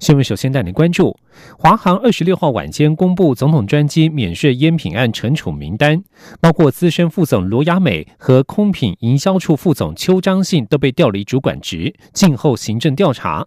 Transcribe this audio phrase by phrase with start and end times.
[0.00, 1.18] 新闻首先带您关注，
[1.58, 6.02] 华航二十六号晚间公布总统专机免税烟品案惩处名单，
[6.40, 13.46] 包括资深副总罗雅美和空品营销处副总邱章信都被调离主管职，静候行政调查。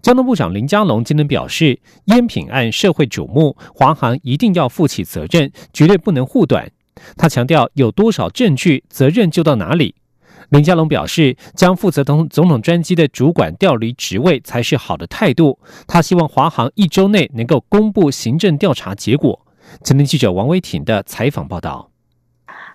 [0.00, 6.70] 交通部长林佳龙今天表示，烟品案社会瞩目，华航一定要负起责任，绝对不能护短。
[7.16, 9.94] 他强调，有多少证据，责任就到哪里。
[10.50, 15.58] 林佳龙表示，将负责同总统专机的主管调离职位才是好的态度。
[15.86, 19.46] 他希望华航一周内能够公布行政调查结果。
[19.84, 21.89] 前天记者王威挺的采访报道。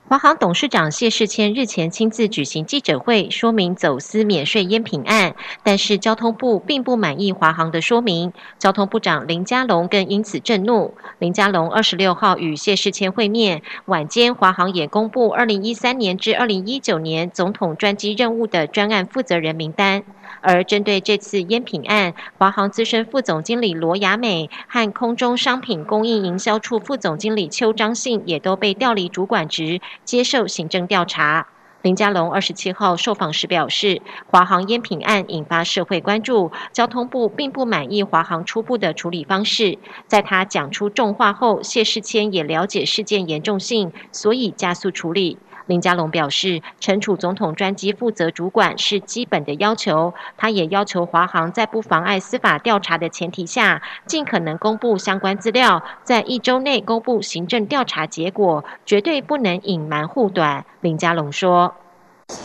[0.08, 8.32] 华航董事长谢世谦日前亲自举行记者会，说明走私免税烟品案，但是交通部并不满意华航的说明。
[8.60, 10.94] 交通部长林佳龙更因此震怒。
[11.18, 20.04] 林佳龙二十六号与谢世谦会面，晚间华航也公布二零一三年至二零一九年总统专机任务的专案负责人名单。
[20.42, 31.48] 而针对这次烟品案，华航资深副总经理罗雅美和空中商品供应营销处副总经理邱章信也都被调离主管职，接受行政调查。
[31.82, 39.78] 林佳龙二十七号受访时表示，华航烟品案引发社会关注，交通部并不满意华航初步的处理方式。
[40.08, 45.38] 在他讲出重话后，谢世谦也了解事件严重性，所以加速处理。
[45.68, 50.14] 林佳龙表示，惩处总统专机负责主管是基本的要求。
[50.38, 60.64] 他也要求华航在不妨碍司法调查的前提下，尽可能公布相关资料，在一周内公布行政调查结果，绝对不能隐瞒护短。
[60.82, 61.74] 林佳龙说：“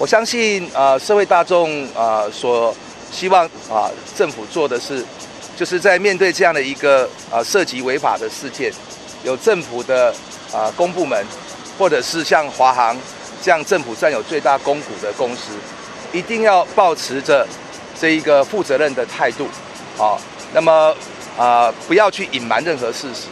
[0.01, 2.75] 我相信，呃，社会大众啊，所
[3.11, 5.05] 希望啊，政府做的是，
[5.56, 8.73] 就是在面对这样的一个啊涉及违法的事件，
[9.23, 10.15] 有政府的
[10.55, 11.23] 啊公部门。”
[11.78, 12.94] 或者是像华航
[13.43, 15.53] 这样政府占有最大公股的公司，
[16.12, 17.47] 一定要保持着
[17.99, 19.47] 这一个负责任的态度，
[19.97, 20.21] 好，
[20.53, 20.95] 那么
[21.39, 23.29] 啊不要去隐瞒任何事实，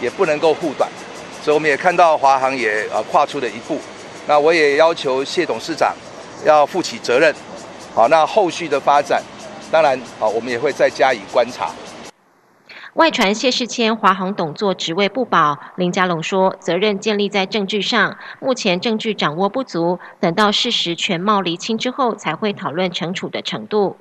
[0.00, 0.88] 也不能够护短，
[1.42, 3.80] 所以我们也看到华航也呃跨出了一步，
[4.26, 5.94] 那我也要求谢董事长
[6.44, 7.34] 要负起责任，
[7.94, 9.22] 好，那后续的发展，
[9.70, 11.70] 当然好，我们也会再加以观察。
[12.94, 23.96] 外传谢世谦华航董座职位不保，林佳龙说责任建立在证据上，目前证据掌握不足，等到事实全貌厘清之后才会讨论惩处的程度。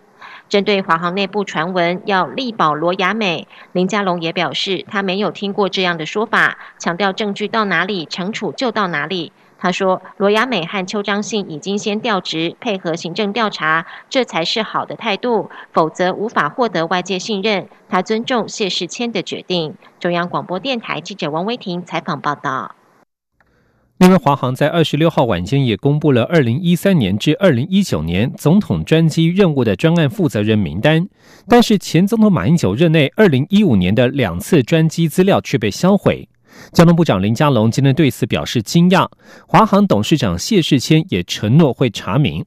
[0.50, 9.34] 针对华航内部传闻要力保罗雅美，林佳龙也表示他没有听过这样的说法，强调证据到哪里惩处就到哪里。
[9.60, 17.68] 他说：“罗雅美和邱章信已经先调职，配合行政调查，这才是好的态度，否则无法获得外界信任。
[17.90, 22.76] 他尊重谢世谦的决定。”中央广播电台记者王威婷采访报道。
[23.98, 31.08] 另外，华航在二十六号晚间也公布了二零一三年至二零一九年总统专机任务的专案负责人名单，
[31.48, 36.30] 但是前总统马英九任内二零一五年的两次专机资料却被销毁。
[36.74, 39.08] 交通部长林佳龙今天对此表示惊讶，
[39.48, 42.46] 华航董事长谢世谦也承诺会查明。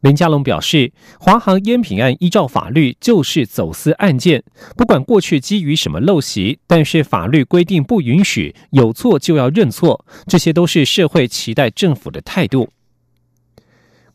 [0.00, 4.42] 林佳龙表示，华航烟品案依照法律就是走私案件，
[4.76, 12.68] 不管过去基于什么陋习，但是法律规定不允许，有错就要认错，这些都是社会期待政府的态度。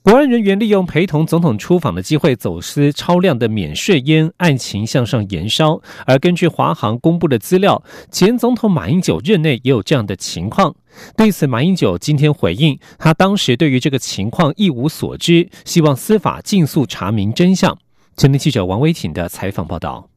[0.01, 5.81] 国安人员利用陪同总统出访的机会走私超量的免税烟，案情向上延烧。
[6.05, 10.73] 而根据华航公布的资料，前总统马英九任内也有这样的情况。
[11.17, 17.77] 对此，马英九今天回应，他当时对于这个情况一无所知，希望司法尽速查明真相。
[18.15, 20.07] 前天记者王威挺的采访报道。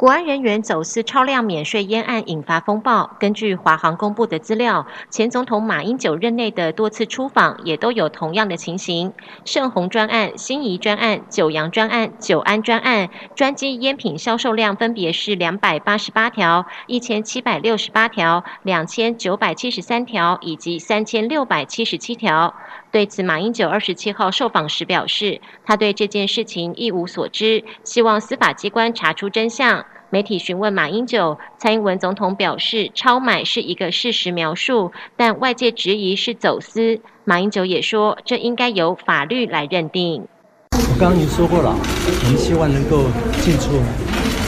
[0.00, 3.18] 国安人员走私超量免税烟案引发风暴。
[3.20, 9.12] 根据华航公布的资料，前总统马英九任内的多次出访也都有同样的情形。
[9.44, 22.54] 盛虹专案、新仪专案、九阳专案、九安专案，专机烟品销售量分别是两百八十八条、一千七百六十八条、两千九百七十三条以及三千六百七十七条。
[22.92, 29.84] 对此，马英九二十七号受访时表示，他对这件事情一无所知，希望司法机关查出真相。
[30.12, 37.00] 媒体询问马英九，蔡英文总统表示，超买是一个事实描述，但外界质疑是走私。
[37.22, 40.26] 马英九也说，这应该由法律来认定。
[40.72, 43.04] 我刚刚已经说过了，我们希望能够
[43.40, 43.70] 尽速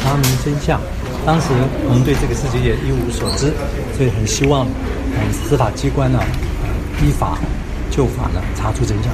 [0.03, 0.81] 查明真相。
[1.25, 1.51] 当时
[1.87, 3.53] 我们对这个事情也一无所知，
[3.95, 4.67] 所以很希望，
[5.15, 6.19] 嗯，司法机关呢，
[7.01, 7.39] 依法
[7.93, 9.13] 就法呢查出真相。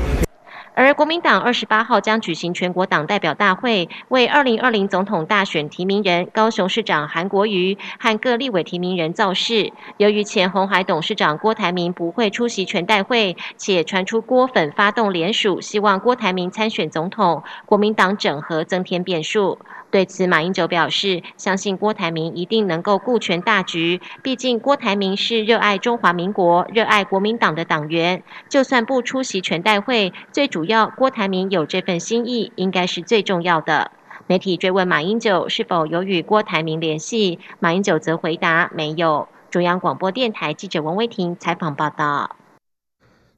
[0.75, 9.73] 而国民党二十八号将举行全国党代表大会，为二零二零总统大选提名人高雄市长韩国瑜和各立委提名人造势。
[9.97, 19.59] 由于前红海董事长郭台铭不会出席全代会，且传出郭粉发动联署，希望郭台铭参选总统，国民党整合增添变数。
[19.91, 24.01] 对此，马英九表示，相信郭台铭一定能够顾全大局。
[24.23, 33.91] 毕竟，郭台铭是热爱中华民国、热爱国民党的党员，就算不出席全代会，最主要郭台铭有这份心意，应该是最重要的。
[34.27, 39.27] 媒体追问马英九是否有与郭台铭联系，马英九则回答没有。
[39.49, 42.37] 中央广播电台记者王威婷采访报道。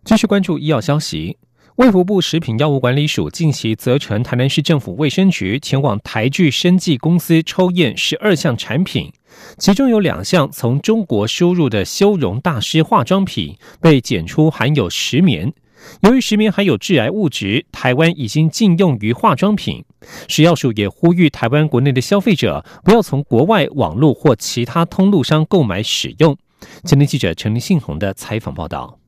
[0.02, 1.38] 继续关注医药消息。
[1.80, 9.10] 卫福部食品药物管理署近期责成台南市政府卫生局前往台聚生技公司抽验十二项产品，
[9.56, 15.54] 其中有两项从中国输入的修容大师化妆品被检出含有石棉。
[16.02, 19.82] 由于石棉含有致癌物质，台湾已经禁用于化妆品。
[20.28, 26.36] 食药署也呼吁台湾国内的消费者不要从国外网络或其他通路商购买使用。
[26.84, 29.00] 前天记者陈立信宏的采访报道。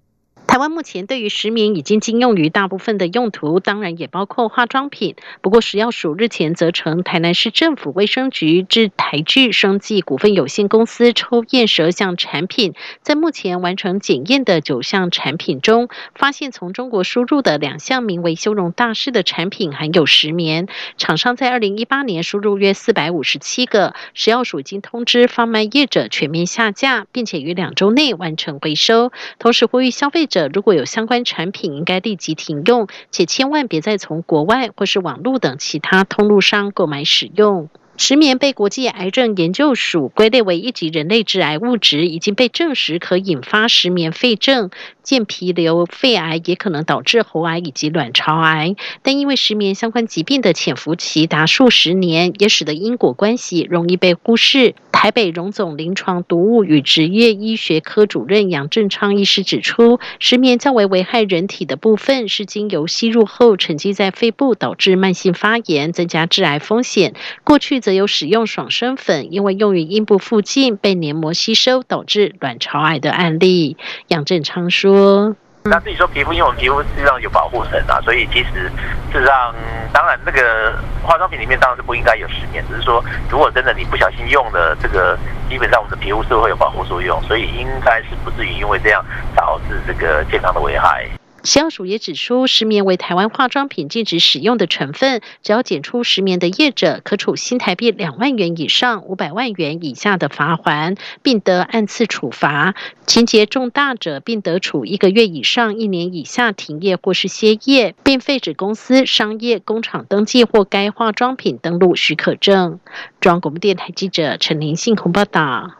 [0.52, 5.16] 台湾目前对于石棉已经禁用于大部分的用途，当然也包括化妆品。
[5.40, 20.69] 不过食药署日前责成台南市政府卫生局至台聚生技股份有限公司抽验十二项产品，在目前完成检验的九项产品中，发现从中国输入的两项名为“修容大师”的产品含有石棉。
[20.98, 29.12] 厂商在二零一八年输入约四百五十七个，食药署已经通知贩卖业者全面下架，并且于两周内完成回收。
[29.38, 30.42] 同时呼吁消费者。
[30.49, 37.69] 如果有相关产品，应该立即停用，且千万别再从国外或是网络等其他通路商购买使用。
[37.99, 44.71] 石棉被国际癌症研究署归类为一级人类致癌物质，已经被证实可引发石棉肺症、
[45.03, 48.77] 间皮瘤、肺癌，也可能导致喉癌以及卵巢癌。
[49.03, 54.75] 但因为石棉相关疾病的潜伏期达数十年，也使得因果关系容易被忽视。
[55.02, 67.14] 台北荣总临床毒物与职业医学科主任杨正昌医师指出，石棉较为危害人体的部分是经由吸入后沉积在肺部，导致慢性发炎，增加致癌风险。
[67.43, 73.76] 过去则有使用爽身粉，因为用于阴部附近被黏膜吸收，导致卵巢癌的案例。
[74.06, 75.34] 杨正昌说。
[75.64, 78.70] 那自己说皮肤，因为我们皮肤实际上有保护层啊，所以其实
[79.12, 79.55] 事实上，
[79.93, 85.17] 当然那个化妆品里面当然是不应该有石棉，只是说如果真的你不小心用的这个，
[85.49, 89.05] 基本上我们的皮肤是会有保护作用，所以应该是不至于因为这样
[89.37, 91.06] 导致这个健康的危害。
[91.44, 102.75] 食药署也指出，石棉为台湾化妆品禁止使用的成分，只要检出石棉的业者，可处新台币两万元以上五百万元以下的罚款，并得按次处罚；
[103.06, 112.79] 情节重大者，并得处一个月以上一年以下停业或是歇业，并废止公司商业工厂登记或该化妆品登录许可证。
[113.21, 115.73] 中央广播电台记者陈林信鸿报道。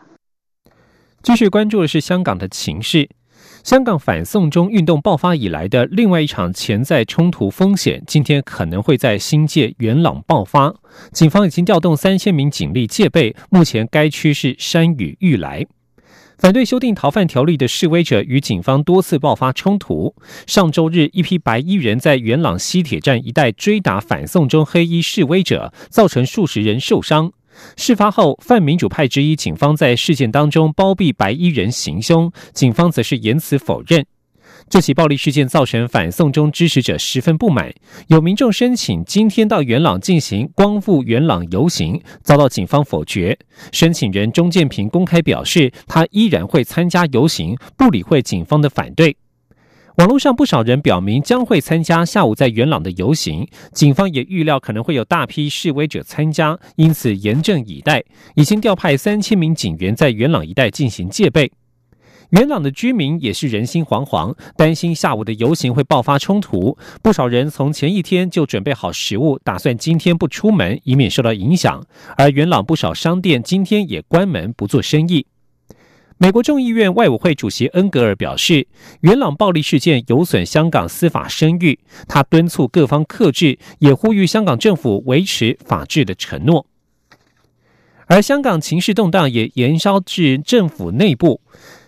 [1.21, 3.09] 继续关注的是香港的情势。
[3.63, 10.75] 香港反送中运动爆发以来的另外一场潜在冲突风险，今天可能会在新界元朗爆发。
[11.13, 15.65] 警方已经调动三千名警力戒备，目前该区是山雨欲来。
[16.37, 20.13] 反对修订逃犯条例的示威者与警方多次爆发冲突。
[20.45, 27.31] 上周日，一批白衣人在元朗西铁站一带追打反送中黑衣示威者，造成数十人受伤。
[27.75, 34.05] 事发后，泛民主派质疑警方在事件当中包庇白衣人行凶，警方则是言辞否认。
[34.69, 37.73] 这起暴力事件造成反送中支持者十分不满，
[38.07, 43.37] 有民众申请今天到元朗进行光复元朗游行，遭到警方否决。
[43.71, 49.15] 申请人钟建平公开表示，他依然会参加游行，不理会警方的反对。
[49.97, 61.51] 网络上不少人表明将会参加下午在元朗的游行，警方也预料可能会有大批示威者参加，因此严阵以待，已经调派三千名警员在元朗一带进行戒备。
[62.31, 71.85] 元朗的居民也是人心惶惶，担心下午的游行会爆发冲突，不少人从前一天就准备好食物，打算今天不出门，以免受到影响。
[72.17, 75.27] 而元朗不少商店今天也关门不做生意。
[76.17, 78.67] 美国众议院外委会主席恩格尔表示，
[79.01, 86.65] 元朗暴力事件有损香港司法声誉，他敦促各方克制，也呼吁香港政府维持法治的承诺。
[88.05, 91.41] 而香港情势动荡也延烧至政府内部。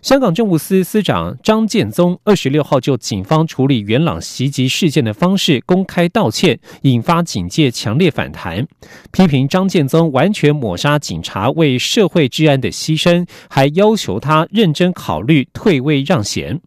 [0.06, 8.68] 香港政务司司长张建宗二十六号就警方处理元朗袭击事件的方式公开道歉，引发警界强烈反弹，
[9.12, 16.62] 批评张建宗完全抹杀警察为社会治安的牺牲，还要求他认真考虑退位让贤。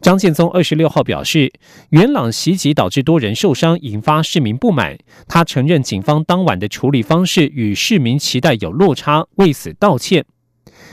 [0.00, 1.52] 张建宗二十六号表示，
[1.88, 4.96] 元朗袭击导致多人受伤，引发市民不满。
[5.26, 10.24] 他承认警方当晚的处理方式与市民期待有落差，为此道歉。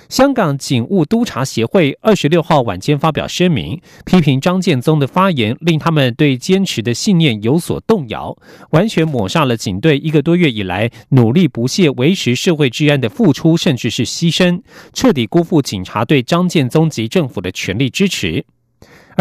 [0.10, 8.36] 香港警务督察协会二十六号晚间发表声明，批评张建宗的发言令他们对坚持的信念有所动摇，
[8.72, 14.60] 完全抹杀了警队一个多月以来努力不懈维持社会治安的付出，甚至是牺牲，
[14.94, 18.44] 彻底辜负警察对张建宗及政府的全力支持。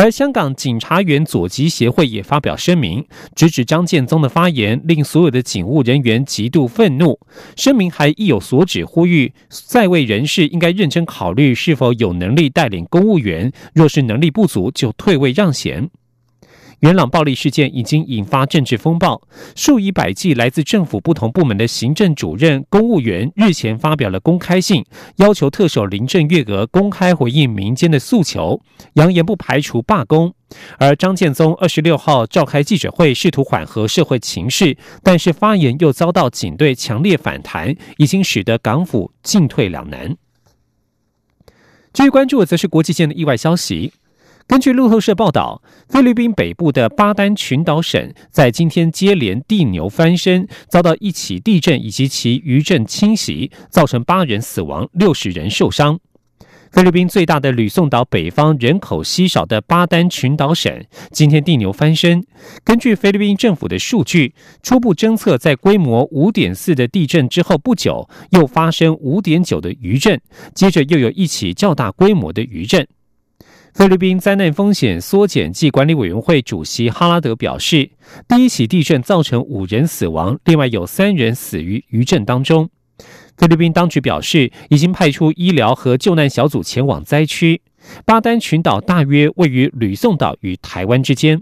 [0.00, 7.18] 而香港警察员左吉协会也发表声明，直指张建宗的发言令所有的警务人员极度愤怒。
[7.56, 15.90] 声明还意有所指，呼吁在位人士应该认真考虑是否有能力带领公务员，若是能力不足，就退位让贤。
[16.80, 19.20] 元朗暴力事件已经引发政治风暴，
[19.56, 24.84] 数以百计来自政府不同部门的行政主任、公务员日前发表了公开信，
[25.16, 28.60] 要求特首林郑月娥公开回应民间的诉求，
[28.94, 30.32] 扬言不排除罢工。
[30.78, 40.16] 而张建宗二十六号召开记者会，试图缓和社会情势，但是发言又遭到警队强烈反弹，已经使得港府进退两难。
[41.92, 43.92] 至于关注的则是国际线的意外消息。
[44.48, 56.00] 根据路透社报道，菲律宾北部的巴丹群岛省在今天接连地牛翻身，遭到一起地震以及其余震侵袭，造成八人死亡、六十人受伤。
[56.72, 62.24] 菲律宾最大的吕宋岛北方人口稀少的巴丹群岛省今天地牛翻身。
[62.64, 70.18] 根据菲律宾政府的数据，初步侦测在规模五点四的地震之后不久，又发生五点九的余震，
[70.54, 72.88] 接着又有一起较大规模的余震。
[73.78, 77.90] 菲律宾灾难风险缩减及管理委员会主席哈拉德表示，
[78.26, 82.70] 第一起地震造成五人死亡，另外有三人死于余震当中。
[83.36, 87.62] 菲律宾当局表示，已经派出医疗和救难小组前往灾区。
[88.04, 91.40] 巴丹群岛大约位于吕宋岛与台湾之间。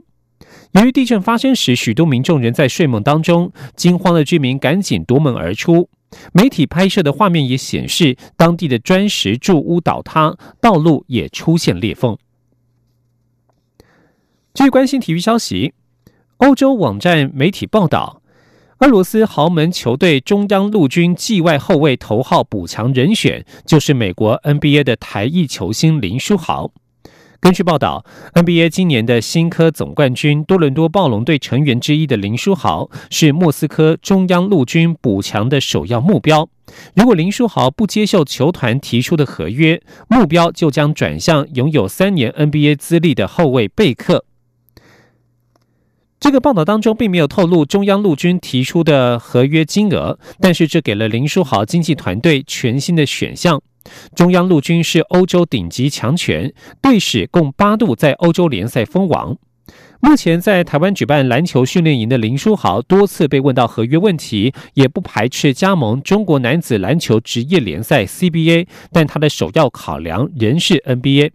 [0.73, 5.89] 由于地震发生时，许多民众仍在睡梦当中，惊慌的居民赶紧夺门而出。
[6.35, 12.19] 媒体拍摄的画面也显示，当地的砖石住屋倒塌，道路也出现裂缝。
[14.57, 15.75] 据关心体育消息，
[16.39, 18.23] 欧洲网站媒体报道，
[18.79, 26.73] 俄罗斯豪门球队中央陆军季外后卫头号补强人选就是美国 NBA 的台裔球星林书豪。
[27.39, 36.49] 根据报道，NBA 今年的新科总冠军多伦多暴龙队成员之一的林书豪是莫斯科中央陆军补强的首要目标。
[36.95, 44.25] 如果林书豪不接受球团提出的合约，目标就将转向拥有三年 NBA 资历的后卫贝克。
[46.19, 53.63] 这个报道当中并没有透露中央陆军提出的合约金额，但是这给了林书豪经纪团队全新的选项。
[54.15, 59.37] 中央陆军是欧洲顶级强权，队史共八度在欧洲联赛封王。
[60.01, 71.31] 目前在台湾举办篮球训练营的林书豪多次被问到合约问题，也不排斥加盟中国男子篮球职业联赛 CBA，但他的首要考量仍是 NBA。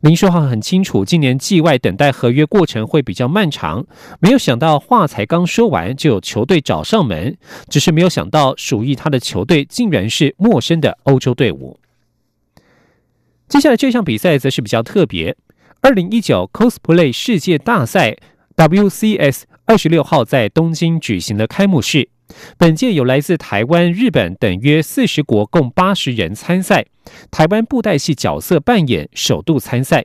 [0.00, 3.86] 林书豪很清楚，今年季外等待合约过程会比较漫长。
[4.20, 7.36] 没有想到话才刚说完，就有球队找上门。
[7.68, 11.78] 只是没有想到，属于他的球队竟然是陌生的欧洲队伍。
[13.48, 15.36] 接下来这项比赛则是比较特别，
[15.80, 18.16] 二零一九 cosplay 世界大赛
[18.56, 22.08] WCS 二十六号在东京举行的开幕式。
[22.58, 26.86] 本届有来自台湾、日本等约四十国，共八十人参赛。
[27.30, 30.04] 台湾布袋戏角色扮演首度参赛。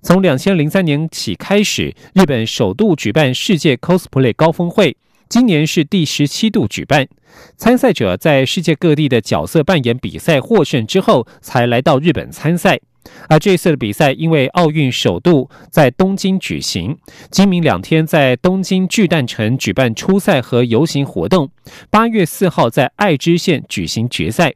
[0.00, 4.96] 从两千零三年起开始，日本首度举办世界 cosplay 高峰会，
[5.28, 7.08] 今年是第十七度举办。
[7.56, 12.80] 参赛者在世界各地的角色扮演比赛获胜之后，才来到日本参赛。
[13.28, 16.96] 而这次的比赛因为奥运首度在东京举行，
[17.30, 21.50] 今明两天在东京巨蛋城举办初赛和游行活动，
[21.90, 24.54] 八月四号在爱知县举行决赛。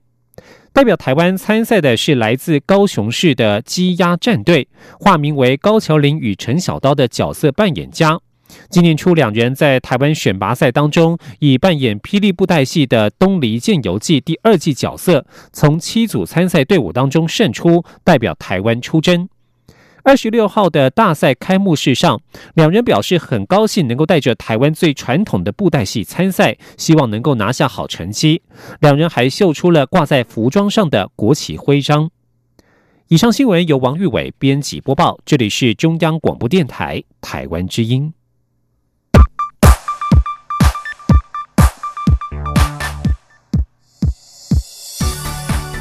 [0.72, 4.68] 代表台湾参赛的是来自高雄市的鸡鸭战队，
[5.00, 8.20] 化名为高桥林与陈小刀的角色扮演家。
[8.70, 19.28] 今年初，两人在台湾选拔赛当中，以扮演霹雳布袋戏的《东离剑游记》第二季角色，从七组参赛队伍当中胜出，代表台湾出征。
[20.04, 22.22] 二十六号的大赛开幕式上，
[22.54, 28.40] 两人表示很高兴能够带着台湾最传统的布袋戏参赛，希望能够拿下好成绩。
[28.80, 32.10] 两人还秀出了挂在服装上的国旗徽章。
[33.08, 38.14] 以上新闻由王玉伟编辑播报，这里是中央广播电台台湾之音。